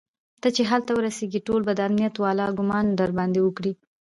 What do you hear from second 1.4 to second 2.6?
ټول به د امنيت والا